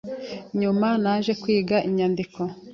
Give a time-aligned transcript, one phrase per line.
[0.59, 2.39] Nyuma naje kwiga inyandiko